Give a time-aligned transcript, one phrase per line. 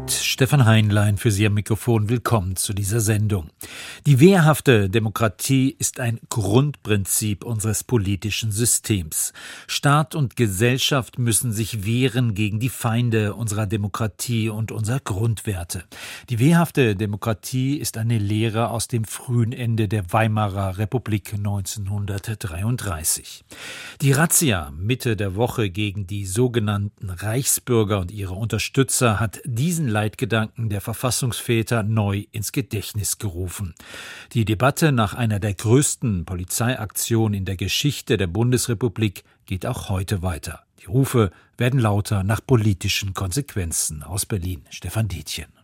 [0.00, 2.08] mit Stefan Heinlein für Sie am Mikrofon.
[2.08, 3.50] Willkommen zu dieser Sendung.
[4.06, 9.34] Die wehrhafte Demokratie ist ein Grundprinzip unseres politischen Systems.
[9.66, 15.84] Staat und Gesellschaft müssen sich wehren gegen die Feinde unserer Demokratie und unserer Grundwerte.
[16.30, 23.44] Die wehrhafte Demokratie ist eine Lehre aus dem frühen Ende der Weimarer Republik 1933.
[24.00, 30.70] Die Razzia Mitte der Woche gegen die sogenannten Reichsbürger und ihre Unterstützer hat diesen Leitgedanken
[30.70, 33.74] der Verfassungsväter neu ins Gedächtnis gerufen.
[34.32, 40.22] Die Debatte nach einer der größten Polizeiaktionen in der Geschichte der Bundesrepublik geht auch heute
[40.22, 40.64] weiter.
[40.80, 44.64] Die Rufe werden lauter nach politischen Konsequenzen aus Berlin.
[44.70, 45.59] Stefan Dietjen.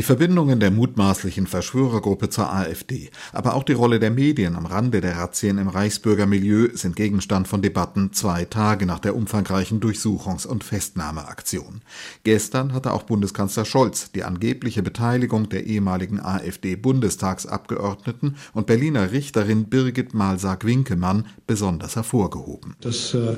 [0.00, 5.02] Die Verbindungen der mutmaßlichen Verschwörergruppe zur AfD, aber auch die Rolle der Medien am Rande
[5.02, 10.64] der Razzien im Reichsbürgermilieu sind Gegenstand von Debatten zwei Tage nach der umfangreichen Durchsuchungs- und
[10.64, 11.82] Festnahmeaktion.
[12.24, 20.14] Gestern hatte auch Bundeskanzler Scholz die angebliche Beteiligung der ehemaligen AfD-Bundestagsabgeordneten und Berliner Richterin Birgit
[20.14, 22.74] Malsag-Winkemann besonders hervorgehoben.
[22.80, 23.36] Das äh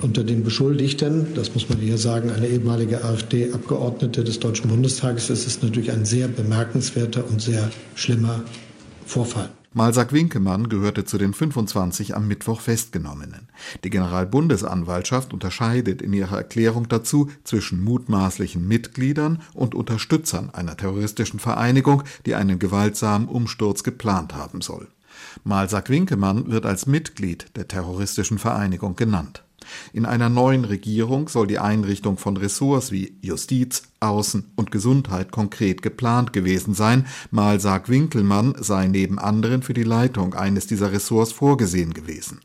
[0.00, 5.46] unter den Beschuldigten, das muss man hier sagen, eine ehemalige AfD-Abgeordnete des Deutschen Bundestages, ist
[5.46, 8.42] es natürlich ein sehr bemerkenswerter und sehr schlimmer
[9.06, 9.50] Vorfall.
[9.72, 13.48] Malsack Winkemann gehörte zu den 25 am Mittwoch Festgenommenen.
[13.84, 22.02] Die Generalbundesanwaltschaft unterscheidet in ihrer Erklärung dazu zwischen mutmaßlichen Mitgliedern und Unterstützern einer terroristischen Vereinigung,
[22.26, 24.88] die einen gewaltsamen Umsturz geplant haben soll.
[25.44, 29.44] Malsack Winkemann wird als Mitglied der terroristischen Vereinigung genannt.
[29.92, 35.82] In einer neuen Regierung soll die Einrichtung von Ressorts wie Justiz, Außen und Gesundheit konkret
[35.82, 37.06] geplant gewesen sein.
[37.30, 42.40] Mal sagt Winkelmann sei neben anderen für die Leitung eines dieser Ressorts vorgesehen gewesen.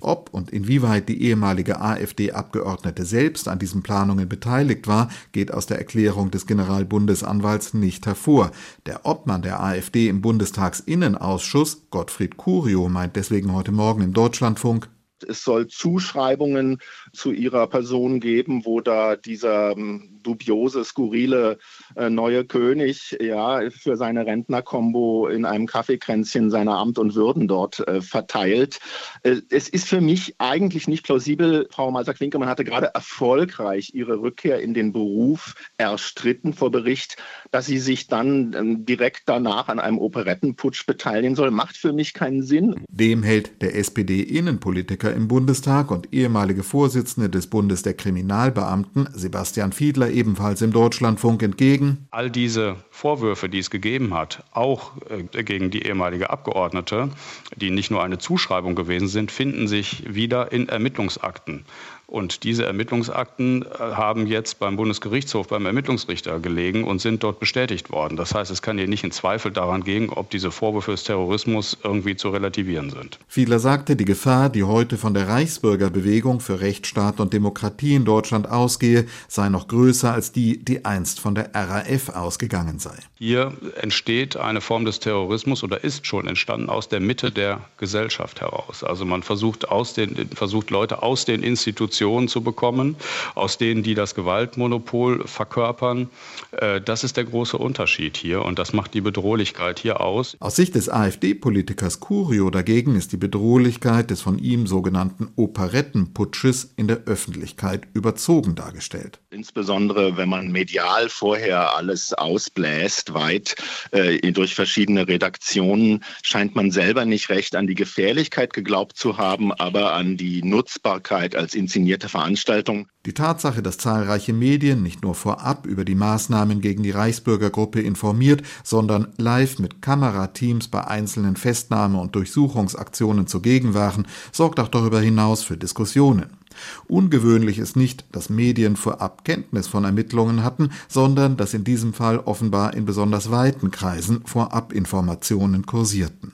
[0.00, 5.78] Ob und inwieweit die ehemalige AfD-Abgeordnete selbst an diesen Planungen beteiligt war, geht aus der
[5.78, 8.52] Erklärung des Generalbundesanwalts nicht hervor.
[8.86, 14.88] Der Obmann der AfD im Bundestagsinnenausschuss, Gottfried Curio, meint deswegen heute Morgen im Deutschlandfunk,
[15.22, 16.78] es soll Zuschreibungen
[17.12, 21.58] zu ihrer Person geben, wo da dieser ähm, dubiose, skurrile
[21.94, 27.86] äh, neue König ja für seine Rentnerkombo in einem Kaffeekränzchen seine Amt und Würden dort
[27.86, 28.78] äh, verteilt.
[29.22, 31.68] Äh, es ist für mich eigentlich nicht plausibel.
[31.70, 37.16] Frau Malsack-Winkelmann hatte gerade erfolgreich ihre Rückkehr in den Beruf erstritten vor Bericht,
[37.50, 41.50] dass sie sich dann ähm, direkt danach an einem Operettenputsch beteiligen soll.
[41.50, 42.76] Macht für mich keinen Sinn.
[42.88, 50.10] Dem hält der SPD-Innenpolitiker im Bundestag und ehemalige Vorsitzende des Bundes der Kriminalbeamten Sebastian Fiedler
[50.10, 52.06] ebenfalls im Deutschlandfunk entgegen.
[52.10, 57.10] All diese Vorwürfe, die es gegeben hat, auch äh, gegen die ehemalige Abgeordnete,
[57.56, 61.64] die nicht nur eine Zuschreibung gewesen sind, finden sich wieder in Ermittlungsakten.
[62.12, 67.90] Und diese Ermittlungsakten äh, haben jetzt beim Bundesgerichtshof, beim Ermittlungsrichter gelegen und sind dort bestätigt
[67.90, 68.18] worden.
[68.18, 71.78] Das heißt, es kann hier nicht in Zweifel daran gehen, ob diese Vorwürfe des Terrorismus
[71.82, 73.18] irgendwie zu relativieren sind.
[73.28, 78.46] Fiedler sagte, die Gefahr, die heute von der Reichsbürgerbewegung für Rechtsstaat und Demokratie in Deutschland
[78.46, 82.96] ausgehe, sei noch größer als die, die einst von der RAF ausgegangen sei.
[83.14, 88.42] Hier entsteht eine Form des Terrorismus oder ist schon entstanden aus der Mitte der Gesellschaft
[88.42, 88.84] heraus.
[88.84, 92.96] Also man versucht, aus den, versucht Leute aus den Institutionen Institutionen zu bekommen,
[93.34, 96.10] aus denen die das Gewaltmonopol verkörpern.
[96.52, 100.36] Äh, das ist der große Unterschied hier und das macht die Bedrohlichkeit hier aus.
[100.40, 106.88] Aus Sicht des AfD-Politikers Curio dagegen ist die Bedrohlichkeit des von ihm sogenannten Operettenputsches in
[106.88, 109.20] der Öffentlichkeit überzogen dargestellt.
[109.30, 113.54] Insbesondere wenn man medial vorher alles ausbläst, weit
[113.92, 119.52] äh, durch verschiedene Redaktionen, scheint man selber nicht recht an die Gefährlichkeit geglaubt zu haben,
[119.52, 122.86] aber an die Nutzbarkeit als Inszenierung inszenierte Veranstaltung.
[123.04, 128.42] Die Tatsache, dass zahlreiche Medien nicht nur vorab über die Maßnahmen gegen die Reichsbürgergruppe informiert,
[128.64, 135.42] sondern live mit Kamerateams bei einzelnen Festnahme- und Durchsuchungsaktionen zugegen waren, sorgt auch darüber hinaus
[135.42, 136.38] für Diskussionen.
[136.86, 142.18] Ungewöhnlich ist nicht, dass Medien vorab Kenntnis von Ermittlungen hatten, sondern dass in diesem Fall
[142.18, 146.32] offenbar in besonders weiten Kreisen Vorabinformationen kursierten.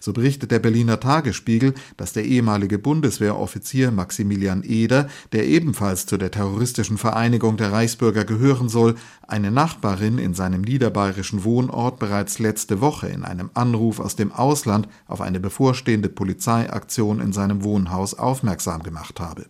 [0.00, 6.30] So berichtet der Berliner Tagesspiegel, dass der ehemalige Bundeswehroffizier Maximilian Eder, der ebenfalls zu der
[6.30, 8.96] terroristischen Vereinigung der Reichsbürger gehören soll,
[9.26, 14.88] eine Nachbarin in seinem niederbayerischen Wohnort bereits letzte Woche in einem Anruf aus dem Ausland
[15.06, 19.46] auf eine bevorstehende Polizeiaktion in seinem Wohnhaus aufmerksam gemacht habe.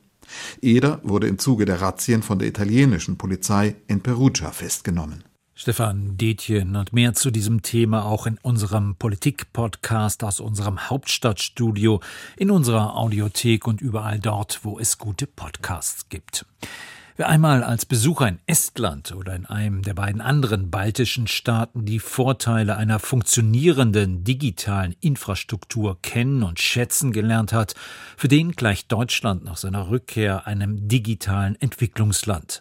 [0.60, 5.24] Eder wurde im Zuge der Razzien von der italienischen Polizei in Perugia festgenommen.
[5.60, 12.00] Stefan Detjen und mehr zu diesem Thema auch in unserem Politik-Podcast aus unserem Hauptstadtstudio,
[12.38, 16.46] in unserer Audiothek und überall dort, wo es gute Podcasts gibt.
[17.18, 21.98] Wer einmal als Besucher in Estland oder in einem der beiden anderen baltischen Staaten die
[21.98, 27.74] Vorteile einer funktionierenden digitalen Infrastruktur kennen und schätzen gelernt hat,
[28.16, 32.60] für den gleicht Deutschland nach seiner Rückkehr einem digitalen Entwicklungsland.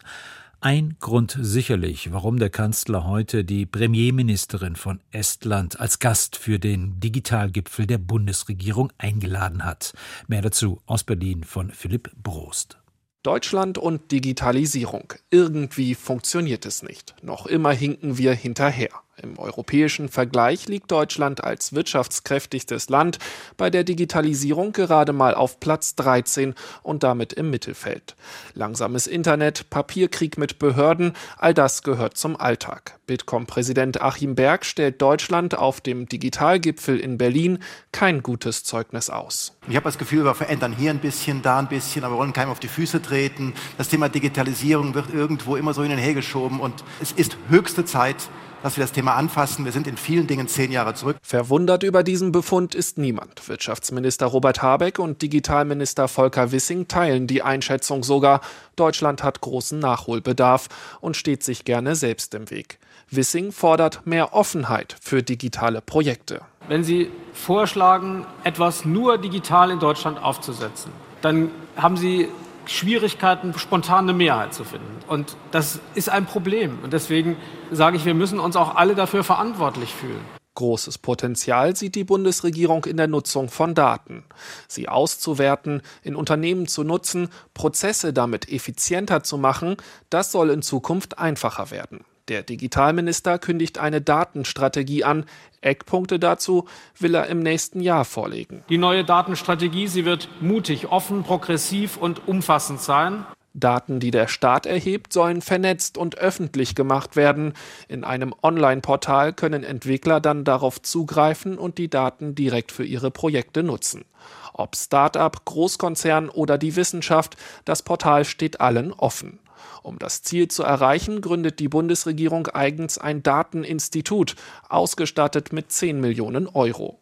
[0.62, 7.00] Ein Grund sicherlich, warum der Kanzler heute die Premierministerin von Estland als Gast für den
[7.00, 9.94] Digitalgipfel der Bundesregierung eingeladen hat.
[10.28, 12.76] Mehr dazu aus Berlin von Philipp Brost.
[13.22, 15.14] Deutschland und Digitalisierung.
[15.30, 17.14] Irgendwie funktioniert es nicht.
[17.22, 18.90] Noch immer hinken wir hinterher.
[19.22, 23.18] Im europäischen Vergleich liegt Deutschland als wirtschaftskräftigstes Land
[23.56, 28.16] bei der Digitalisierung gerade mal auf Platz 13 und damit im Mittelfeld.
[28.54, 32.98] Langsames Internet, Papierkrieg mit Behörden, all das gehört zum Alltag.
[33.06, 37.58] Bitkom-Präsident Achim Berg stellt Deutschland auf dem Digitalgipfel in Berlin
[37.92, 39.56] kein gutes Zeugnis aus.
[39.68, 42.32] Ich habe das Gefühl, wir verändern hier ein bisschen, da ein bisschen, aber wir wollen
[42.32, 43.52] keinem auf die Füße treten.
[43.76, 47.84] Das Thema Digitalisierung wird irgendwo immer so hin und her geschoben und es ist höchste
[47.84, 48.16] Zeit,
[48.62, 49.64] dass wir das Thema anfassen.
[49.64, 51.16] Wir sind in vielen Dingen zehn Jahre zurück.
[51.22, 53.48] Verwundert über diesen Befund ist niemand.
[53.48, 58.40] Wirtschaftsminister Robert Habeck und Digitalminister Volker Wissing teilen die Einschätzung sogar,
[58.76, 60.68] Deutschland hat großen Nachholbedarf
[61.00, 62.78] und steht sich gerne selbst im Weg.
[63.10, 66.42] Wissing fordert mehr Offenheit für digitale Projekte.
[66.68, 72.28] Wenn Sie vorschlagen, etwas nur digital in Deutschland aufzusetzen, dann haben Sie
[72.70, 75.00] Schwierigkeiten, spontan eine Mehrheit zu finden.
[75.08, 76.78] Und das ist ein Problem.
[76.82, 77.36] Und deswegen
[77.72, 80.20] sage ich, wir müssen uns auch alle dafür verantwortlich fühlen.
[80.54, 84.24] Großes Potenzial sieht die Bundesregierung in der Nutzung von Daten.
[84.68, 89.76] Sie auszuwerten, in Unternehmen zu nutzen, Prozesse damit effizienter zu machen,
[90.08, 92.04] das soll in Zukunft einfacher werden.
[92.30, 95.24] Der Digitalminister kündigt eine Datenstrategie an.
[95.62, 98.62] Eckpunkte dazu will er im nächsten Jahr vorlegen.
[98.68, 103.26] Die neue Datenstrategie, sie wird mutig, offen, progressiv und umfassend sein.
[103.52, 107.52] Daten, die der Staat erhebt, sollen vernetzt und öffentlich gemacht werden.
[107.88, 113.64] In einem Online-Portal können Entwickler dann darauf zugreifen und die Daten direkt für ihre Projekte
[113.64, 114.04] nutzen.
[114.52, 119.40] Ob Start-up, Großkonzern oder die Wissenschaft, das Portal steht allen offen.
[119.82, 124.36] Um das Ziel zu erreichen, gründet die Bundesregierung eigens ein Dateninstitut,
[124.68, 126.98] ausgestattet mit 10 Millionen Euro.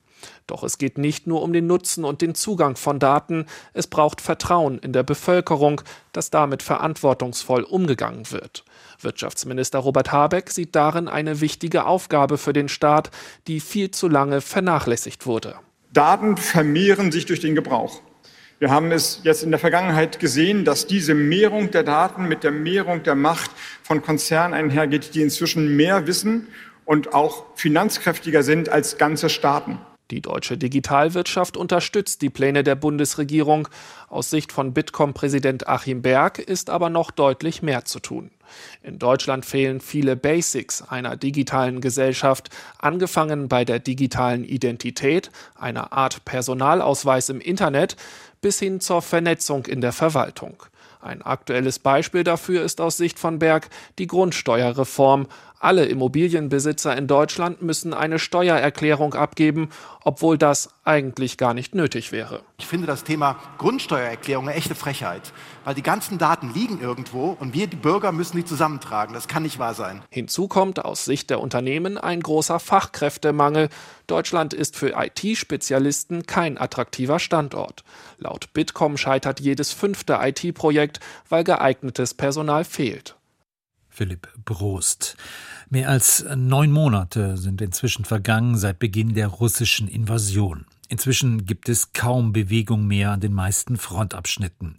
[0.46, 4.20] Doch es geht nicht nur um den Nutzen und den Zugang von Daten, es braucht
[4.20, 5.82] Vertrauen in der Bevölkerung,
[6.12, 8.64] dass damit verantwortungsvoll umgegangen wird.
[9.00, 13.10] Wirtschaftsminister Robert Habeck sieht darin eine wichtige Aufgabe für den Staat,
[13.46, 15.56] die viel zu lange vernachlässigt wurde.
[15.92, 18.00] Daten vermehren sich durch den Gebrauch.
[18.60, 22.50] Wir haben es jetzt in der Vergangenheit gesehen, dass diese Mehrung der Daten mit der
[22.50, 23.52] Mehrung der Macht
[23.84, 26.48] von Konzernen einhergeht, die inzwischen mehr wissen
[26.84, 29.78] und auch finanzkräftiger sind als ganze Staaten.
[30.10, 33.68] Die deutsche Digitalwirtschaft unterstützt die Pläne der Bundesregierung.
[34.08, 38.30] Aus Sicht von Bitkom-Präsident Achim Berg ist aber noch deutlich mehr zu tun.
[38.82, 46.24] In Deutschland fehlen viele Basics einer digitalen Gesellschaft, angefangen bei der digitalen Identität, einer Art
[46.24, 47.96] Personalausweis im Internet,
[48.40, 50.62] bis hin zur Vernetzung in der Verwaltung.
[51.00, 53.68] Ein aktuelles Beispiel dafür ist aus Sicht von Berg
[53.98, 55.28] die Grundsteuerreform.
[55.60, 59.70] Alle Immobilienbesitzer in Deutschland müssen eine Steuererklärung abgeben,
[60.04, 62.42] obwohl das eigentlich gar nicht nötig wäre.
[62.58, 65.32] Ich finde das Thema Grundsteuererklärung eine echte Frechheit,
[65.64, 69.14] weil die ganzen Daten liegen irgendwo und wir, die Bürger, müssen die zusammentragen.
[69.14, 70.02] Das kann nicht wahr sein.
[70.10, 73.68] Hinzu kommt aus Sicht der Unternehmen ein großer Fachkräftemangel.
[74.06, 77.82] Deutschland ist für IT-Spezialisten kein attraktiver Standort.
[78.18, 83.17] Laut Bitkom scheitert jedes fünfte IT-Projekt, weil geeignetes Personal fehlt.
[83.98, 85.16] Philipp Brost.
[85.70, 90.66] Mehr als neun Monate sind inzwischen vergangen seit Beginn der russischen Invasion.
[90.88, 94.76] Inzwischen gibt es kaum Bewegung mehr an den meisten Frontabschnitten.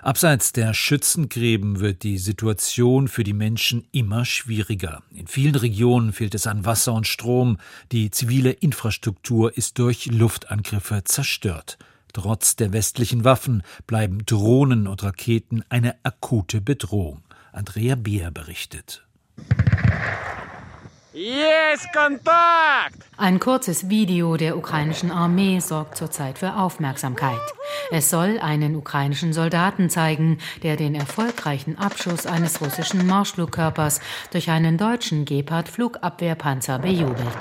[0.00, 5.02] Abseits der Schützengräben wird die Situation für die Menschen immer schwieriger.
[5.10, 7.58] In vielen Regionen fehlt es an Wasser und Strom.
[7.92, 11.76] Die zivile Infrastruktur ist durch Luftangriffe zerstört.
[12.14, 17.22] Trotz der westlichen Waffen bleiben Drohnen und Raketen eine akute Bedrohung.
[17.52, 19.06] Andrea Beer berichtet.
[21.12, 22.96] Yes, Kontakt!
[23.18, 27.38] Ein kurzes Video der ukrainischen Armee sorgt zurzeit für Aufmerksamkeit.
[27.90, 34.78] Es soll einen ukrainischen Soldaten zeigen, der den erfolgreichen Abschuss eines russischen Marschflugkörpers durch einen
[34.78, 37.36] deutschen Gepard-Flugabwehrpanzer bejubelt.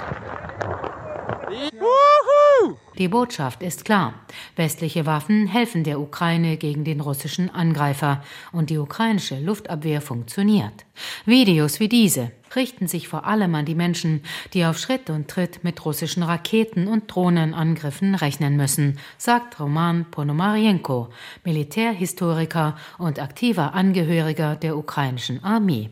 [3.02, 4.14] Die Botschaft ist klar.
[4.56, 10.86] Westliche Waffen helfen der Ukraine gegen den russischen Angreifer und die ukrainische Luftabwehr funktioniert.
[11.26, 14.22] Videos wie diese richten sich vor allem an die Menschen,
[14.54, 21.10] die auf Schritt und Tritt mit russischen Raketen und Drohnenangriffen rechnen müssen, sagt Roman Ponomarienko,
[21.46, 25.90] Militärhistoriker und aktiver Angehöriger der ukrainischen Armee.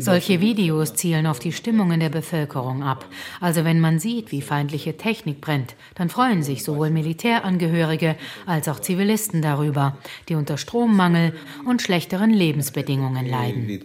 [0.00, 3.06] Solche Videos zielen auf die Stimmungen der Bevölkerung ab.
[3.40, 8.16] Also wenn man sieht, wie feindliche Technik brennt, dann freuen sich sowohl Militärangehörige
[8.46, 9.96] als auch Zivilisten darüber,
[10.28, 11.34] die unter Strommangel
[11.66, 13.80] und schlechteren Lebensbedingungen leiden.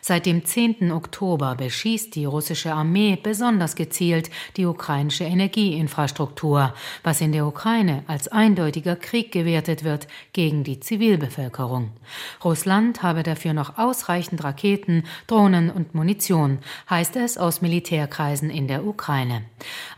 [0.00, 0.92] Seit dem 10.
[0.92, 8.28] Oktober beschießt die russische Armee besonders gezielt die ukrainische Energieinfrastruktur, was in der Ukraine als
[8.28, 11.90] eindeutiger Krieg gewertet wird gegen die Zivilbevölkerung.
[12.44, 18.84] Russland habe dafür noch ausreichend Raketen, Drohnen und Munition, heißt es aus Militärkreisen in der
[18.84, 19.42] Ukraine.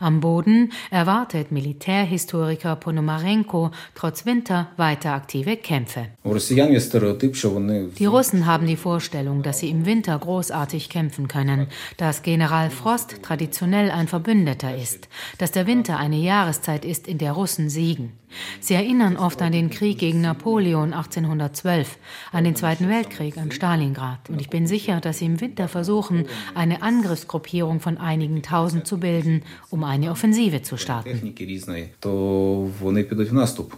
[0.01, 6.07] Am Boden erwartet Militärhistoriker Ponomarenko trotz Winter weiter aktive Kämpfe.
[6.23, 11.67] Die Russen haben die Vorstellung, dass sie im Winter großartig kämpfen können,
[11.97, 17.33] dass General Frost traditionell ein Verbündeter ist, dass der Winter eine Jahreszeit ist, in der
[17.33, 18.13] Russen siegen.
[18.59, 21.97] Sie erinnern oft an den Krieg gegen Napoleon 1812,
[22.31, 24.29] an den Zweiten Weltkrieg, an Stalingrad.
[24.29, 28.99] Und ich bin sicher, dass sie im Winter versuchen, eine Angriffsgruppierung von einigen Tausend zu
[28.99, 31.33] bilden, um eine Offensive zu starten.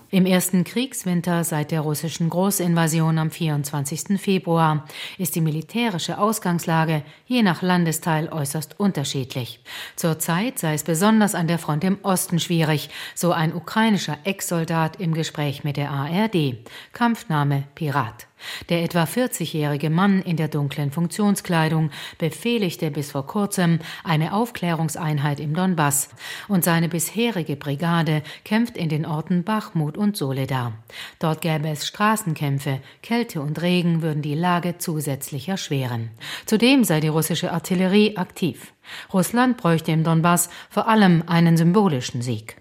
[0.10, 4.20] Im ersten Kriegswinter seit der russischen Großinvasion am 24.
[4.20, 4.86] Februar
[5.18, 9.60] ist die militärische Ausgangslage je nach Landesteil äußerst unterschiedlich.
[9.96, 15.14] Zurzeit sei es besonders an der Front im Osten schwierig, so ein ukrainischer Ex-Soldat im
[15.14, 16.58] Gespräch mit der ARD.
[16.92, 18.28] Kampfname Pirat.
[18.68, 25.54] Der etwa 40-jährige Mann in der dunklen Funktionskleidung befehligte bis vor kurzem eine Aufklärungseinheit im
[25.56, 26.10] Donbass
[26.50, 30.74] und seine bisherige Brigade kämpft in den Orten Bachmut und Soledar.
[31.20, 36.10] Dort gäbe es Straßenkämpfe, Kälte und Regen würden die Lage zusätzlich erschweren.
[36.46, 38.73] Zudem sei die russische Artillerie aktiv.
[39.14, 42.58] Russland bräuchte im Donbass vor allem einen symbolischen Sieg.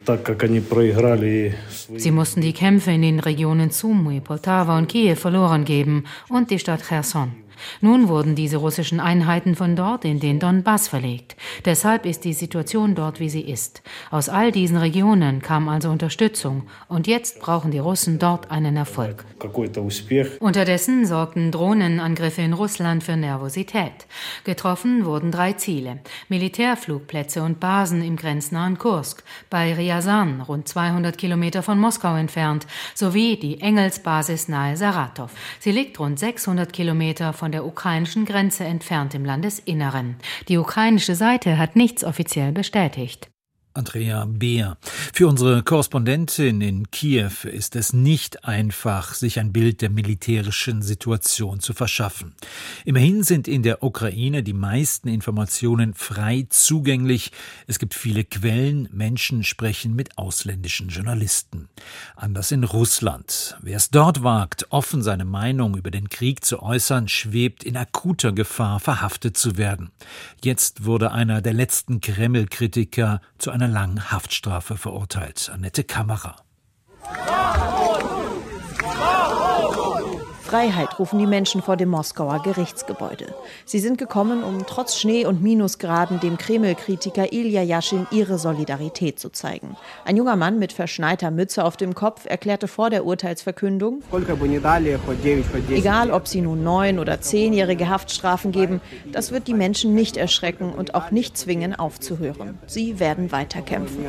[1.97, 6.59] Sie mussten die Kämpfe in den Regionen Sumy, Poltawa und Kiew verloren geben und die
[6.59, 7.42] Stadt Cherson.
[7.81, 11.37] Nun wurden diese russischen Einheiten von dort in den Donbass verlegt.
[11.65, 13.83] Deshalb ist die Situation dort, wie sie ist.
[14.11, 19.25] Aus all diesen Regionen kam also Unterstützung und jetzt brauchen die Russen dort einen Erfolg.
[20.41, 24.07] Unterdessen sorgten Drohnenangriffe in Russland für Nervosität.
[24.45, 26.01] Getroffen wurden drei Ziele.
[26.29, 33.37] Militärflugplätze und Basen im grenznahen Kursk, bei Ryazan, rund 200 Kilometer von Moskau entfernt, sowie
[33.37, 35.31] die Engelsbasis nahe Saratow.
[35.61, 40.17] Sie liegt rund 600 Kilometer von der ukrainischen Grenze entfernt im Landesinneren.
[40.49, 43.32] Die ukrainische Seite hat nichts offiziell bestätigt.
[43.75, 44.77] Andrea Beer.
[45.15, 51.61] Für unsere Korrespondentin in Kiew ist es nicht einfach, sich ein Bild der militärischen Situation
[51.61, 52.35] zu verschaffen.
[52.85, 57.33] Immerhin sind in der Ukraine die meisten Informationen frei zugänglich.
[57.67, 61.69] Es gibt viele Quellen, Menschen sprechen mit ausländischen Journalisten.
[62.15, 63.57] Anders in Russland.
[63.63, 68.33] Wer es dort wagt, offen seine Meinung über den Krieg zu äußern, schwebt in akuter
[68.33, 69.91] Gefahr, verhaftet zu werden.
[70.45, 75.49] Jetzt wurde einer der letzten Kreml-Kritiker zu einer einer langen Haftstrafe verurteilt.
[75.55, 76.37] Annette Kammerer.
[80.53, 83.35] Freiheit rufen die Menschen vor dem Moskauer Gerichtsgebäude.
[83.65, 89.31] Sie sind gekommen, um trotz Schnee und Minusgraden dem Kreml-Kritiker Ilya Yashin ihre Solidarität zu
[89.31, 89.79] zeigen.
[90.05, 94.03] Ein junger Mann mit verschneiter Mütze auf dem Kopf erklärte vor der Urteilsverkündung,
[95.71, 100.75] egal ob sie nun neun oder zehnjährige Haftstrafen geben, das wird die Menschen nicht erschrecken
[100.75, 102.59] und auch nicht zwingen aufzuhören.
[102.67, 104.05] Sie werden weiterkämpfen.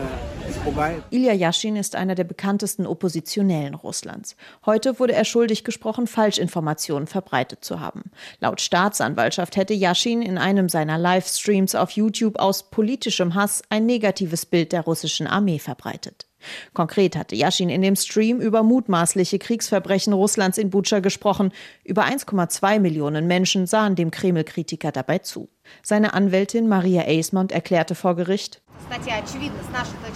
[1.10, 4.36] Ilya Yashin ist einer der bekanntesten Oppositionellen Russlands.
[4.66, 8.04] Heute wurde er schuldig gesprochen, falsch Falschinformationen verbreitet zu haben.
[8.40, 14.46] Laut Staatsanwaltschaft hätte Yashin in einem seiner Livestreams auf YouTube aus politischem Hass ein negatives
[14.46, 16.28] Bild der russischen Armee verbreitet.
[16.74, 21.52] Konkret hatte Yashin in dem Stream über mutmaßliche Kriegsverbrechen Russlands in Butscha gesprochen.
[21.86, 25.50] Über 1,2 Millionen Menschen sahen dem Kreml-Kritiker dabei zu.
[25.82, 28.62] Seine Anwältin Maria Eismont erklärte vor Gericht,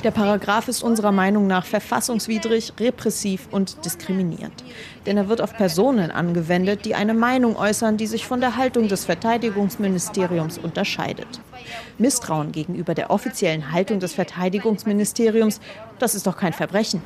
[0.03, 4.63] der Paragraph ist unserer Meinung nach verfassungswidrig, repressiv und diskriminierend.
[5.05, 8.87] Denn er wird auf Personen angewendet, die eine Meinung äußern, die sich von der Haltung
[8.87, 11.27] des Verteidigungsministeriums unterscheidet.
[11.97, 15.59] Misstrauen gegenüber der offiziellen Haltung des Verteidigungsministeriums,
[15.97, 17.01] das ist doch kein Verbrechen.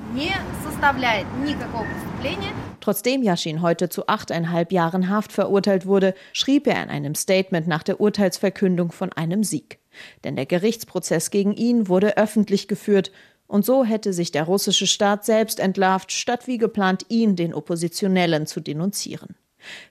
[2.82, 7.84] Trotzdem Yashin heute zu achteinhalb Jahren Haft verurteilt wurde, schrieb er in einem Statement nach
[7.84, 9.81] der Urteilsverkündung von einem Sieg.
[10.24, 13.12] Denn der Gerichtsprozess gegen ihn wurde öffentlich geführt
[13.52, 18.48] und so hätte sich der russische Staat selbst entlarvt, statt wie geplant ihn, den Oppositionellen,
[18.48, 19.36] zu denunzieren.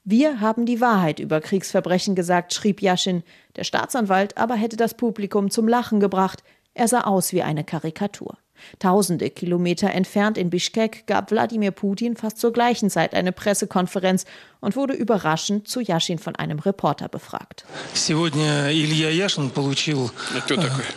[0.02, 3.22] Wir haben die Wahrheit über Kriegsverbrechen gesagt, schrieb Jaschin.
[3.56, 6.42] Der Staatsanwalt aber hätte das Publikum zum Lachen gebracht.
[6.72, 8.38] Er sah aus wie eine Karikatur.
[8.78, 14.24] Tausende Kilometer entfernt in Bischkek gab Wladimir Putin fast zur gleichen Zeit eine Pressekonferenz
[14.60, 17.64] und wurde überraschend zu Jaschin von einem Reporter befragt.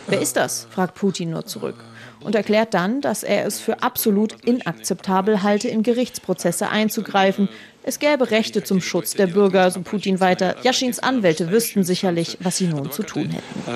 [0.06, 0.66] Wer ist das?
[0.70, 1.76] fragt Putin nur zurück
[2.24, 7.48] und erklärt dann, dass er es für absolut inakzeptabel halte, in Gerichtsprozesse einzugreifen.
[7.86, 10.56] Es gäbe Rechte zum Schutz der Bürger, so Putin weiter.
[10.62, 13.68] Jaschins Anwälte wüssten sicherlich, was sie nun zu tun hätten.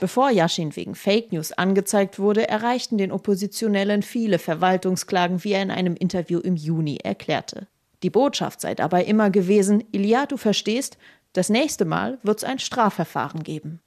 [0.00, 5.70] Bevor Jaschin wegen Fake News angezeigt wurde, erreichten den Oppositionellen viele Verwaltungsklagen, wie er in
[5.70, 7.66] einem Interview im Juni erklärte.
[8.02, 10.96] Die Botschaft sei dabei immer gewesen, Ilya, du verstehst,
[11.34, 13.80] das nächste Mal wird es ein Strafverfahren geben.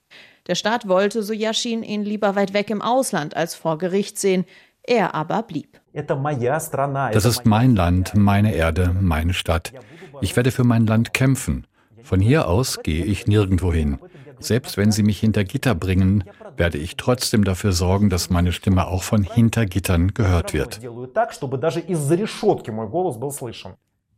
[0.45, 4.45] Der Staat wollte, so Yashin, ihn lieber weit weg im Ausland als vor Gericht sehen.
[4.89, 5.79] Er aber blieb.
[5.93, 9.71] Das ist mein Land, meine Erde, meine Stadt.
[10.19, 11.67] Ich werde für mein Land kämpfen.
[12.01, 13.99] Von hier aus gehe ich nirgendwo hin.
[14.39, 16.23] Selbst wenn sie mich hinter Gitter bringen,
[16.57, 20.81] werde ich trotzdem dafür sorgen, dass meine Stimme auch von hinter Gittern gehört wird.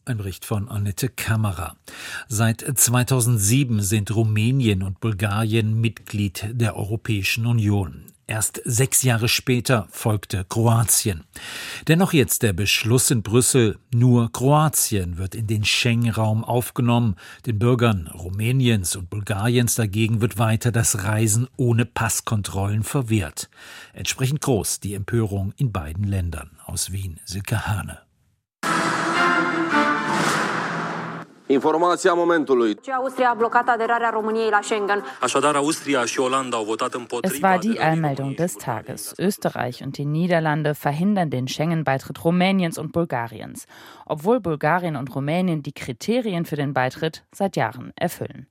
[0.06, 1.75] Ein Bericht von Annette Kammerer.
[2.30, 8.06] Seit 2007 sind Rumänien und Bulgarien Mitglied der Europäischen Union.
[8.32, 11.26] Erst sechs Jahre später folgte Kroatien.
[11.90, 17.18] Dennoch jetzt der Beschluss in Brüssel, nur Kroatien wird in den Schengen-Raum aufgenommen.
[17.46, 23.50] Den Bürgern Rumäniens und Bulgariens dagegen wird weiter das Reisen ohne Passkontrollen verwehrt.
[23.92, 26.52] Entsprechend groß die Empörung in beiden Ländern.
[26.66, 28.00] Aus Wien, Silke Hane.
[31.51, 32.77] Informația momentului.
[32.98, 35.03] Austria a blocat aderarea României la Schengen.
[35.22, 37.36] Așadar, Austria și Olanda au votat împotriva.
[37.36, 39.13] Es war die Allmeldung des Tages.
[39.17, 43.65] Österreich und die Niederlande verhindern den Schengen-Beitritt Rumäniens und Bulgariens,
[44.05, 48.48] obwohl Bulgarien und Rumänien die Kriterien für den Beitritt seit Jahren erfüllen.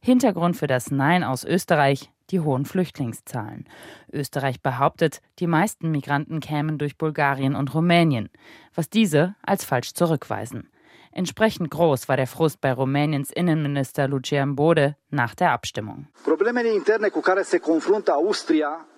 [0.00, 3.64] Hintergrund für das Nein aus Österreich die hohen Flüchtlingszahlen.
[4.12, 8.30] Österreich behauptet, die meisten Migranten kämen durch Bulgarien und Rumänien,
[8.74, 10.71] was diese als falsch zurückweisen.
[11.12, 16.06] Entsprechend groß war der Frust bei Rumäniens Innenminister Lucian Bode nach der Abstimmung.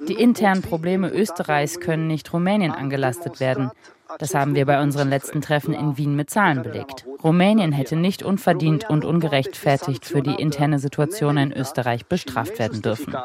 [0.00, 3.70] Die internen Probleme Österreichs können nicht Rumänien angelastet werden.
[4.18, 7.06] Das haben wir bei unseren letzten Treffen in Wien mit Zahlen belegt.
[7.22, 13.16] Rumänien hätte nicht unverdient und ungerechtfertigt für die interne Situation in Österreich bestraft werden dürfen.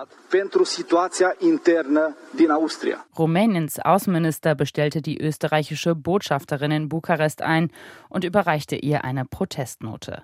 [3.17, 7.71] Rumäniens Außenminister bestellte die österreichische Botschafterin in Bukarest ein
[8.07, 10.23] und überreichte ihr eine Protestnote.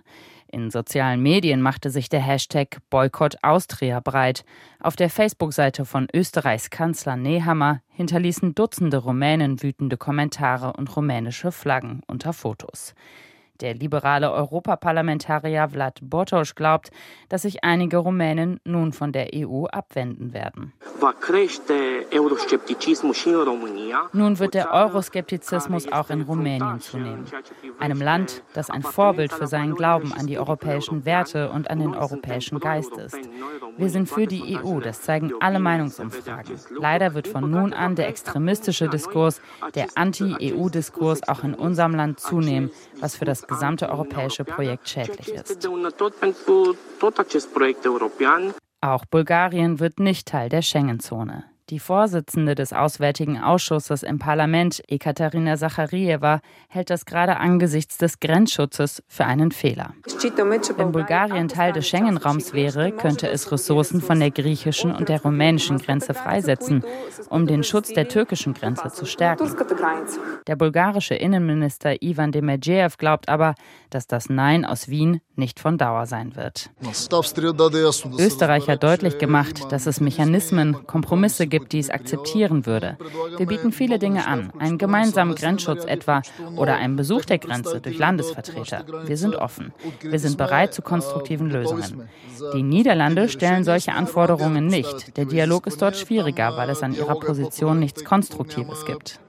[0.55, 4.45] In sozialen Medien machte sich der Hashtag Boykott Austria breit.
[4.79, 12.03] Auf der Facebook-Seite von Österreichs Kanzler Nehammer hinterließen Dutzende Rumänen wütende Kommentare und rumänische Flaggen
[12.07, 12.95] unter Fotos.
[13.61, 16.91] Der liberale Europaparlamentarier Vlad Botosch glaubt,
[17.29, 20.73] dass sich einige Rumänen nun von der EU abwenden werden.
[24.13, 27.25] Nun wird der Euroskeptizismus auch in Rumänien zunehmen,
[27.79, 31.95] einem Land, das ein Vorbild für seinen Glauben an die europäischen Werte und an den
[31.95, 33.17] europäischen Geist ist.
[33.77, 36.59] Wir sind für die EU, das zeigen alle Meinungsumfragen.
[36.79, 39.41] Leider wird von nun an der extremistische Diskurs,
[39.75, 45.67] der Anti-EU-Diskurs auch in unserem Land zunehmen, was für das gesamte europäische Projekt schädlich ist.
[48.81, 51.45] Auch Bulgarien wird nicht Teil der Schengen-Zone.
[51.71, 59.01] Die Vorsitzende des Auswärtigen Ausschusses im Parlament, Ekaterina Sacharieva, hält das gerade angesichts des Grenzschutzes
[59.07, 59.95] für einen Fehler.
[60.77, 65.79] Wenn Bulgarien Teil des Schengen-Raums wäre, könnte es Ressourcen von der griechischen und der rumänischen
[65.79, 66.83] Grenze freisetzen,
[67.29, 69.51] um den Schutz der türkischen Grenze zu stärken.
[70.45, 73.55] Der bulgarische Innenminister Ivan Demejev glaubt aber,
[73.89, 76.69] dass das Nein aus Wien nicht von Dauer sein wird.
[78.19, 82.97] Österreich hat deutlich gemacht, dass es Mechanismen, Kompromisse gibt, die es akzeptieren würde.
[83.37, 86.21] Wir bieten viele Dinge an, einen gemeinsamen Grenzschutz etwa
[86.55, 88.85] oder einen Besuch der Grenze durch Landesvertreter.
[89.05, 89.73] Wir sind offen.
[90.01, 92.09] Wir sind bereit zu konstruktiven Lösungen.
[92.53, 95.17] Die Niederlande stellen solche Anforderungen nicht.
[95.17, 99.19] Der Dialog ist dort schwieriger, weil es an ihrer Position nichts Konstruktives gibt.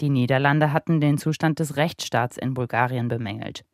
[0.00, 3.64] Die Niederlande hatten den Zustand des Rechtsstaats in Bulgarien bemängelt.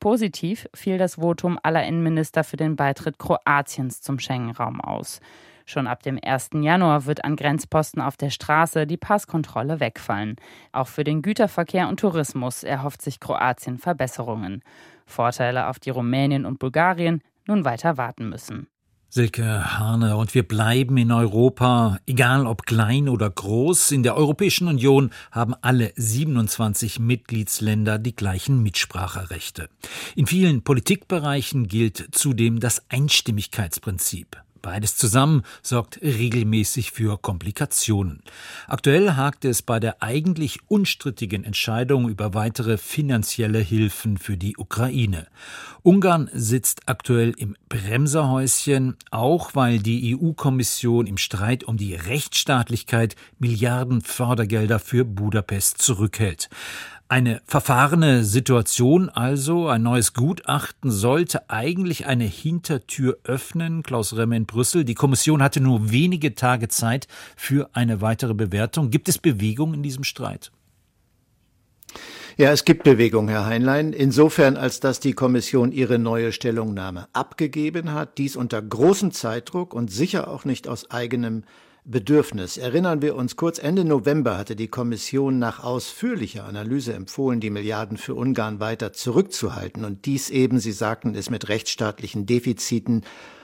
[0.00, 5.20] Positiv fiel das Votum aller Innenminister für den Beitritt Kroatiens zum Schengen-Raum aus.
[5.66, 6.50] Schon ab dem 1.
[6.54, 10.36] Januar wird an Grenzposten auf der Straße die Passkontrolle wegfallen.
[10.72, 14.62] Auch für den Güterverkehr und Tourismus erhofft sich Kroatien Verbesserungen.
[15.06, 18.68] Vorteile, auf die Rumänien und Bulgarien nun weiter warten müssen.
[19.12, 23.90] Silke Harne, und wir bleiben in Europa, egal ob klein oder groß.
[23.90, 29.68] In der Europäischen Union haben alle 27 Mitgliedsländer die gleichen Mitspracherechte.
[30.14, 34.36] In vielen Politikbereichen gilt zudem das Einstimmigkeitsprinzip.
[34.62, 38.22] Beides zusammen sorgt regelmäßig für Komplikationen.
[38.66, 45.26] Aktuell hakt es bei der eigentlich unstrittigen Entscheidung über weitere finanzielle Hilfen für die Ukraine.
[45.82, 54.02] Ungarn sitzt aktuell im Bremserhäuschen, auch weil die EU-Kommission im Streit um die Rechtsstaatlichkeit Milliarden
[54.02, 56.50] Fördergelder für Budapest zurückhält.
[57.10, 64.46] Eine verfahrene Situation also, ein neues Gutachten sollte eigentlich eine Hintertür öffnen, Klaus Remme in
[64.46, 64.84] Brüssel.
[64.84, 68.90] Die Kommission hatte nur wenige Tage Zeit für eine weitere Bewertung.
[68.90, 70.52] Gibt es Bewegung in diesem Streit?
[72.36, 77.92] Ja, es gibt Bewegung, Herr Heinlein, insofern als dass die Kommission ihre neue Stellungnahme abgegeben
[77.92, 81.42] hat, dies unter großem Zeitdruck und sicher auch nicht aus eigenem
[81.84, 82.56] Bedürfnis.
[82.56, 87.96] Erinnern wir uns kurz, Ende November hatte die Kommission nach ausführlicher Analyse empfohlen, die Milliarden
[87.96, 93.02] für Ungarn weiter zurückzuhalten und dies eben, Sie sagten es, mit rechtsstaatlichen Defiziten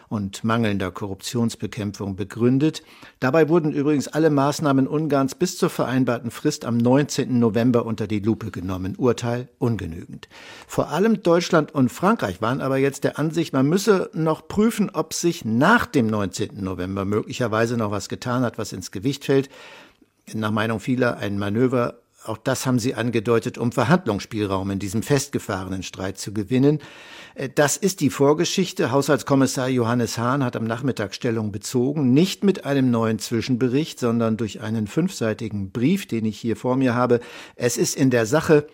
[0.09, 2.83] und mangelnder Korruptionsbekämpfung begründet.
[3.21, 7.38] Dabei wurden übrigens alle Maßnahmen Ungarns bis zur vereinbarten Frist am 19.
[7.38, 8.95] November unter die Lupe genommen.
[8.97, 10.29] Urteil ungenügend.
[10.66, 15.14] Vor allem Deutschland und Frankreich waren aber jetzt der Ansicht, man müsse noch prüfen, ob
[15.14, 16.62] sich nach dem 19.
[16.62, 19.49] November möglicherweise noch was getan hat, was ins Gewicht fällt.
[20.35, 25.83] Nach Meinung vieler ein Manöver auch das haben Sie angedeutet, um Verhandlungsspielraum in diesem festgefahrenen
[25.83, 26.81] Streit zu gewinnen.
[27.37, 28.90] Äh, das ist die Vorgeschichte.
[28.90, 34.61] Haushaltskommissar Johannes Hahn hat am Nachmittag Stellung bezogen, nicht mit einem neuen Zwischenbericht, sondern durch
[34.61, 37.20] einen fünfseitigen Brief, den ich hier vor mir habe.
[37.55, 38.66] Es ist in der Sache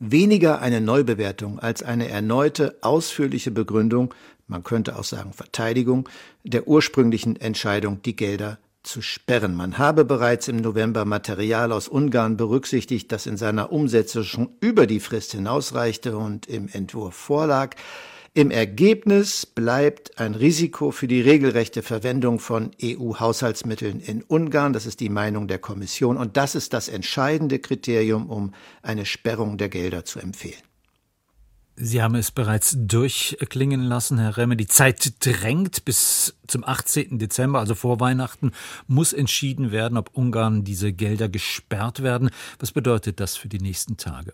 [0.00, 4.14] weniger eine Neubewertung als eine erneute ausführliche Begründung,
[4.46, 6.08] man könnte auch sagen Verteidigung,
[6.42, 9.54] der ursprünglichen Entscheidung, die Gelder zu sperren.
[9.54, 14.86] Man habe bereits im November Material aus Ungarn berücksichtigt, das in seiner Umsetzung schon über
[14.86, 17.74] die Frist hinausreichte und im Entwurf vorlag.
[18.34, 24.72] Im Ergebnis bleibt ein Risiko für die regelrechte Verwendung von EU-Haushaltsmitteln in Ungarn.
[24.72, 26.16] Das ist die Meinung der Kommission.
[26.16, 30.67] Und das ist das entscheidende Kriterium, um eine Sperrung der Gelder zu empfehlen.
[31.80, 34.56] Sie haben es bereits durchklingen lassen, Herr Remme.
[34.56, 37.20] Die Zeit drängt bis zum 18.
[37.20, 38.50] Dezember, also vor Weihnachten,
[38.88, 42.30] muss entschieden werden, ob Ungarn diese Gelder gesperrt werden.
[42.58, 44.32] Was bedeutet das für die nächsten Tage?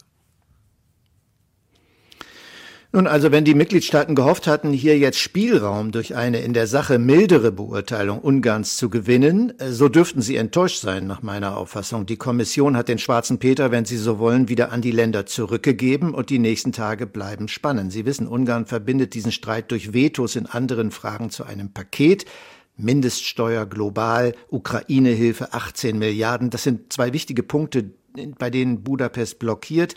[2.95, 7.01] Nun, also wenn die Mitgliedstaaten gehofft hatten, hier jetzt Spielraum durch eine in der Sache
[7.01, 12.07] mildere Beurteilung Ungarns zu gewinnen, äh, so dürften sie enttäuscht sein, nach meiner Auffassung.
[12.07, 16.15] Die Kommission hat den schwarzen Peter, wenn Sie so wollen, wieder an die Länder zurückgegeben
[16.15, 17.91] und die nächsten Tage bleiben spannend.
[17.91, 22.27] Sie wissen, Ungarn verbindet diesen Streit durch Vetos in anderen Fragen zu einem Paket.
[22.77, 26.51] Mindeststeuer global, Ukraine-Hilfe 18 Milliarden.
[26.51, 27.91] Das sind zwei wichtige Punkte,
[28.39, 29.97] bei denen Budapest blockiert.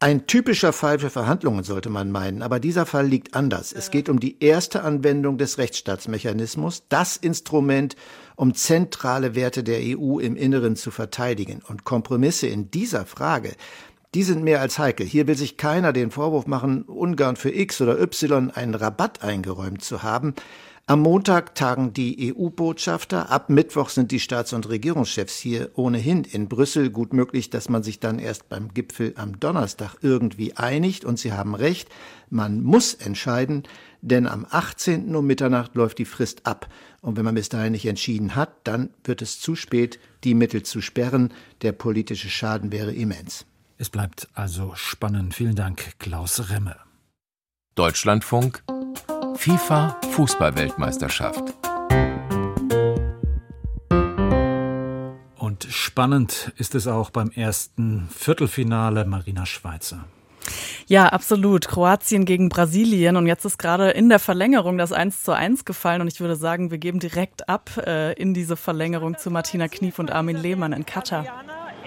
[0.00, 3.72] Ein typischer Fall für Verhandlungen sollte man meinen, aber dieser Fall liegt anders.
[3.72, 7.96] Es geht um die erste Anwendung des Rechtsstaatsmechanismus, das Instrument,
[8.36, 11.62] um zentrale Werte der EU im Inneren zu verteidigen.
[11.66, 13.56] Und Kompromisse in dieser Frage,
[14.14, 15.04] die sind mehr als heikel.
[15.04, 19.82] Hier will sich keiner den Vorwurf machen, Ungarn für X oder Y einen Rabatt eingeräumt
[19.82, 20.34] zu haben.
[20.88, 23.30] Am Montag tagen die EU-Botschafter.
[23.30, 26.88] Ab Mittwoch sind die Staats- und Regierungschefs hier ohnehin in Brüssel.
[26.88, 31.04] Gut möglich, dass man sich dann erst beim Gipfel am Donnerstag irgendwie einigt.
[31.04, 31.90] Und Sie haben recht,
[32.30, 33.64] man muss entscheiden,
[34.00, 35.14] denn am 18.
[35.14, 36.70] um Mitternacht läuft die Frist ab.
[37.02, 40.62] Und wenn man bis dahin nicht entschieden hat, dann wird es zu spät, die Mittel
[40.62, 41.34] zu sperren.
[41.60, 43.44] Der politische Schaden wäre immens.
[43.76, 45.34] Es bleibt also spannend.
[45.34, 46.76] Vielen Dank, Klaus Remme.
[47.74, 48.64] Deutschlandfunk
[49.38, 51.54] FIFA Fußballweltmeisterschaft.
[55.36, 60.04] Und spannend ist es auch beim ersten Viertelfinale Marina Schweizer.
[60.88, 61.68] Ja, absolut.
[61.68, 63.14] Kroatien gegen Brasilien.
[63.14, 66.00] Und jetzt ist gerade in der Verlängerung das 1 zu 1 gefallen.
[66.00, 70.00] Und ich würde sagen, wir geben direkt ab äh, in diese Verlängerung zu Martina Knief
[70.00, 71.24] und Armin Lehmann in Katar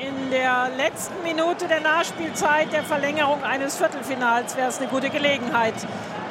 [0.01, 5.75] in der letzten Minute der Nachspielzeit der Verlängerung eines Viertelfinals wäre es eine gute Gelegenheit,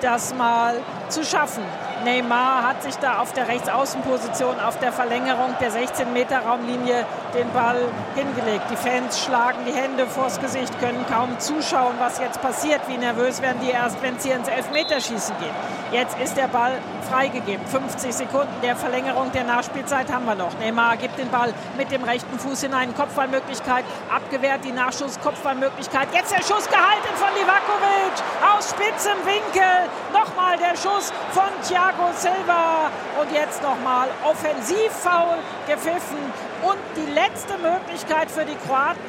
[0.00, 0.74] das mal
[1.08, 1.62] zu schaffen.
[2.04, 7.76] Neymar hat sich da auf der Rechtsaußenposition, auf der Verlängerung der 16-Meter-Raumlinie den Ball
[8.14, 8.64] hingelegt.
[8.70, 12.80] Die Fans schlagen die Hände vors Gesicht, können kaum zuschauen, was jetzt passiert.
[12.88, 15.52] Wie nervös werden die erst, wenn es hier ins Elfmeterschießen geht.
[15.92, 16.78] Jetzt ist der Ball
[17.10, 17.66] freigegeben.
[17.66, 20.58] 50 Sekunden der Verlängerung der Nachspielzeit haben wir noch.
[20.58, 22.94] Neymar gibt den Ball mit dem rechten Fuß hinein.
[22.94, 23.84] Kopfballmöglichkeit
[24.14, 26.08] abgewehrt, die Nachschuss-Kopfballmöglichkeit.
[26.12, 28.16] Jetzt der Schuss gehalten von Livakovic
[28.56, 29.90] aus spitzem Winkel.
[30.12, 32.90] Nochmal der Schuss von Thiago Silva.
[33.20, 36.18] Und jetzt nochmal Offensivfoul gepfiffen.
[36.62, 39.00] Und die letzte Möglichkeit für die Kroaten,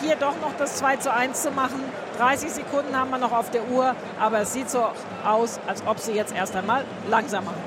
[0.00, 1.82] hier doch noch das 2 zu 1 zu machen.
[2.18, 4.84] 30 Sekunden haben wir noch auf der Uhr, aber es sieht so
[5.26, 7.62] aus, als ob sie jetzt erst einmal langsam machen.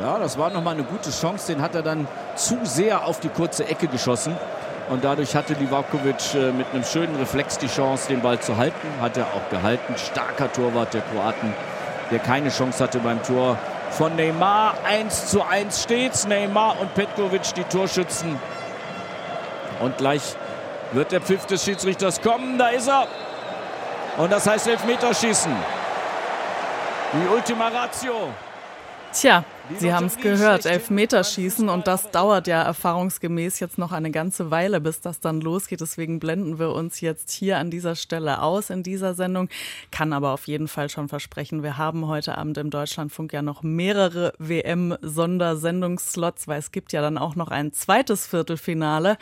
[0.00, 1.52] Ja, das war nochmal eine gute Chance.
[1.52, 4.36] Den hat er dann zu sehr auf die kurze Ecke geschossen.
[4.90, 8.88] Und dadurch hatte Livakovic äh, mit einem schönen Reflex die Chance, den Ball zu halten.
[9.00, 9.94] Hat er auch gehalten.
[9.96, 11.52] Starker Torwart der Kroaten,
[12.10, 13.58] der keine Chance hatte beim Tor
[13.96, 14.74] von Neymar.
[14.84, 16.26] 1 zu 1 steht's.
[16.26, 18.38] Neymar und Petkovic, die Torschützen.
[19.80, 20.22] Und gleich
[20.92, 22.58] wird der Pfiff des Schiedsrichters kommen.
[22.58, 23.06] Da ist er.
[24.18, 25.54] Und das heißt Elfmeterschießen.
[27.12, 28.30] Die Ultima Ratio.
[29.12, 29.44] Tja,
[29.78, 34.80] Sie haben es gehört, Elfmeterschießen und das dauert ja erfahrungsgemäß jetzt noch eine ganze Weile,
[34.80, 35.80] bis das dann losgeht.
[35.80, 39.48] Deswegen blenden wir uns jetzt hier an dieser Stelle aus in dieser Sendung.
[39.90, 43.62] Kann aber auf jeden Fall schon versprechen, wir haben heute Abend im Deutschlandfunk ja noch
[43.62, 49.18] mehrere WM-Sondersendungsslots, weil es gibt ja dann auch noch ein zweites Viertelfinale.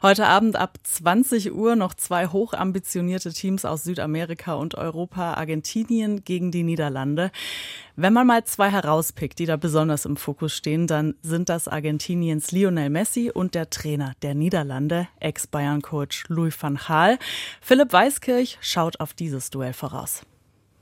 [0.00, 6.52] Heute Abend ab 20 Uhr noch zwei hochambitionierte Teams aus Südamerika und Europa, Argentinien gegen
[6.52, 7.30] die Niederlande.
[8.00, 12.52] Wenn man mal zwei herauspickt, die da besonders im Fokus stehen, dann sind das Argentiniens
[12.52, 17.18] Lionel Messi und der Trainer der Niederlande, Ex-Bayern-Coach Louis van Gaal.
[17.60, 20.22] Philipp Weiskirch schaut auf dieses Duell voraus.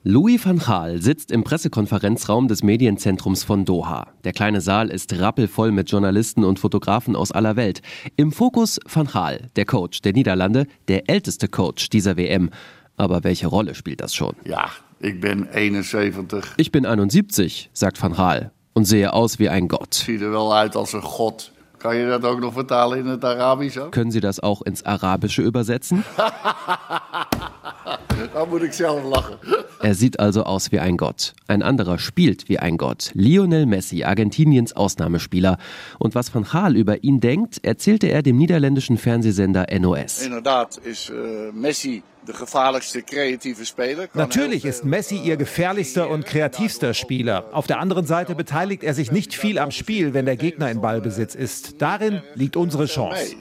[0.08, 4.06] Louis van Gaal sitzt im Pressekonferenzraum des Medienzentrums von Doha.
[4.22, 7.82] Der kleine Saal ist rappelvoll mit Journalisten und Fotografen aus aller Welt.
[8.14, 12.50] Im Fokus van Gaal, der Coach der Niederlande, der älteste Coach dieser WM.
[12.96, 14.36] Aber welche Rolle spielt das schon?
[14.44, 16.44] Ja, ich bin 71.
[16.56, 19.94] Ich bin 71, sagt Van Gaal und sehe aus wie ein Gott.
[19.94, 21.50] Sieht er wel uit als een God.
[21.78, 23.78] Kan je dat ook nog vertalen in het Arabisch?
[23.90, 26.04] Können Sie das auch ins Arabische übersetzen?
[28.32, 29.36] da muss ich zelf lachen.
[29.80, 31.34] Er sieht also aus wie ein Gott.
[31.48, 33.10] Ein anderer spielt wie ein Gott.
[33.14, 35.58] Lionel Messi, Argentiniens Ausnahmespieler.
[35.98, 40.22] Und was Van Gaal über ihn denkt, erzählte er dem niederländischen Fernsehsender NOS.
[40.22, 44.08] Inderdaad is uh, Messi de gevaarlijkste creatieve Speler.
[44.14, 47.44] Natürlich ist Messi ihr gefährlichster und kreativster Spieler.
[47.52, 50.80] Auf der anderen Seite beteiligt er sich nicht viel am Spiel, wenn der Gegner in
[50.80, 51.80] Ballbesitz ist.
[51.80, 53.36] Darin liegt unsere Chance.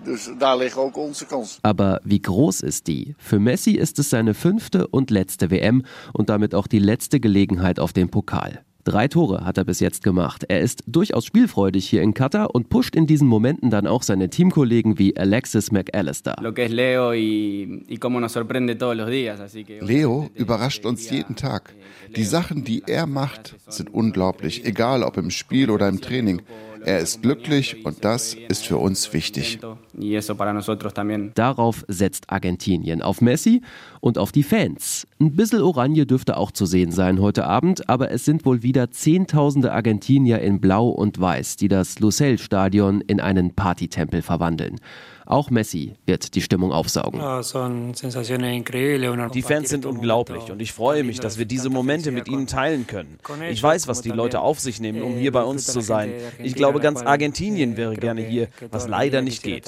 [1.62, 3.16] Aber wie groß ist die?
[3.18, 4.34] Für Messi ist es seine
[4.66, 8.62] fünfte und letzte WM und damit auch die letzte Gelegenheit auf den Pokal.
[8.84, 10.46] Drei Tore hat er bis jetzt gemacht.
[10.48, 14.30] Er ist durchaus spielfreudig hier in Katar und pusht in diesen Momenten dann auch seine
[14.30, 16.36] Teamkollegen wie Alexis McAllister.
[19.82, 21.74] Leo überrascht uns jeden Tag.
[22.16, 26.44] Die Sachen, die er macht, sind unglaublich, egal ob im Spiel oder im Training.
[26.86, 29.60] Er ist glücklich und das ist für uns wichtig.
[31.34, 33.64] Darauf setzt Argentinien, auf Messi
[34.02, 35.08] und auf die Fans.
[35.20, 38.92] Ein bisschen Oranje dürfte auch zu sehen sein heute Abend, aber es sind wohl wieder
[38.92, 44.80] Zehntausende Argentinier in Blau und Weiß, die das Lusail-Stadion in einen Partytempel verwandeln.
[45.26, 47.20] Auch Messi wird die Stimmung aufsaugen.
[49.34, 52.88] Die Fans sind unglaublich und ich freue mich, dass wir diese Momente mit ihnen teilen
[52.88, 53.18] können.
[53.50, 56.14] Ich weiß, was die Leute auf sich nehmen, um hier bei uns zu sein.
[56.40, 59.66] Ich glaube, ganz Argentinien wäre gerne hier, was leider nicht geht.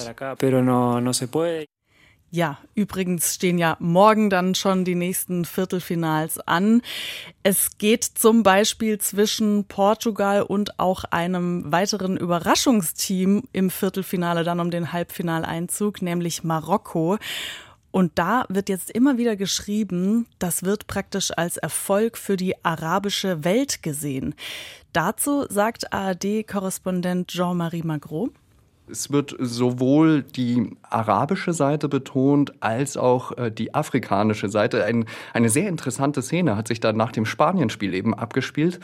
[2.29, 6.81] Ja, übrigens stehen ja morgen dann schon die nächsten Viertelfinals an.
[7.41, 14.71] Es geht zum Beispiel zwischen Portugal und auch einem weiteren Überraschungsteam im Viertelfinale dann um
[14.71, 17.17] den Halbfinaleinzug, nämlich Marokko.
[17.91, 23.45] Und da wird jetzt immer wieder geschrieben, das wird praktisch als Erfolg für die arabische
[23.45, 24.35] Welt gesehen.
[24.91, 28.31] Dazu sagt ARD-Korrespondent Jean-Marie Magro.
[28.89, 34.85] Es wird sowohl die arabische Seite betont als auch äh, die afrikanische Seite.
[34.85, 38.79] Ein, eine sehr interessante Szene hat sich da nach dem Spanienspiel eben abgespielt.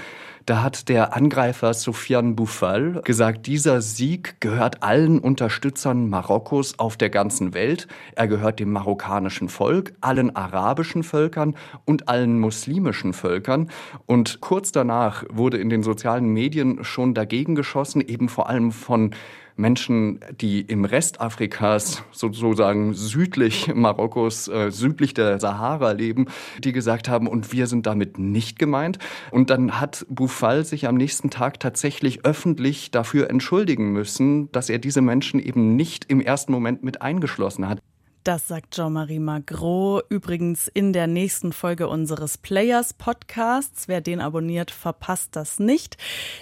[0.46, 7.10] Da hat der Angreifer Sofiane Boufal gesagt, dieser Sieg gehört allen Unterstützern Marokkos auf der
[7.10, 7.88] ganzen Welt.
[8.16, 13.70] Er gehört dem marokkanischen Volk, allen arabischen Völkern und allen muslimischen Völkern.
[14.06, 19.12] Und kurz danach wurde in den sozialen Medien schon dagegen geschossen, eben vor allem von
[19.56, 26.28] Menschen, die im Rest Afrikas sozusagen südlich Marokkos, äh, südlich der Sahara leben,
[26.64, 29.00] die gesagt haben, und wir sind damit nicht gemeint.
[29.32, 34.80] Und dann hat Boufal sich am nächsten Tag tatsächlich öffentlich dafür entschuldigen müssen, dass er
[34.80, 37.80] diese Menschen eben nicht im ersten Moment mit eingeschlossen hat.
[38.24, 40.02] Das sagt Jean-Marie Magro.
[40.08, 43.90] Übrigens in der nächsten Folge unseres Players Podcasts.
[43.90, 45.98] Wer den abonniert, verpasst das nicht.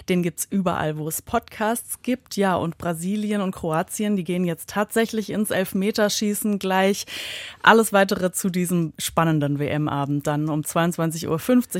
[0.08, 2.36] Den gibt's überall, wo es Podcasts gibt.
[2.36, 7.04] Ja, und Brasilien und Kroatien, die gehen jetzt tatsächlich ins Elfmeterschießen gleich.
[7.64, 11.26] Alles weitere zu diesem spannenden WM-Abend dann um 22.50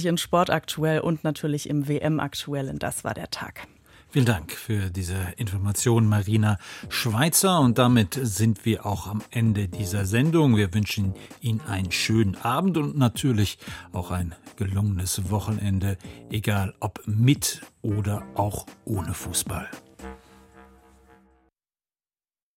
[0.02, 2.80] Uhr in Sport aktuell und natürlich im WM aktuellen.
[2.80, 3.68] Das war der Tag.
[4.12, 6.58] Vielen Dank für diese Information, Marina
[6.90, 7.60] Schweizer.
[7.60, 10.54] Und damit sind wir auch am Ende dieser Sendung.
[10.54, 13.56] Wir wünschen Ihnen einen schönen Abend und natürlich
[13.94, 15.96] auch ein gelungenes Wochenende,
[16.30, 19.66] egal ob mit oder auch ohne Fußball.